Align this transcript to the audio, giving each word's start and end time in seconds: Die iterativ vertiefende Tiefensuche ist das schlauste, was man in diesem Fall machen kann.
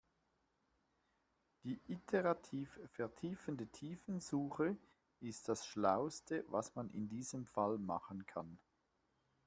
Die 1.61 1.79
iterativ 1.85 2.79
vertiefende 2.87 3.67
Tiefensuche 3.67 4.75
ist 5.19 5.47
das 5.47 5.67
schlauste, 5.67 6.43
was 6.47 6.73
man 6.73 6.89
in 6.89 7.07
diesem 7.07 7.45
Fall 7.45 7.77
machen 7.77 8.25
kann. 8.25 8.57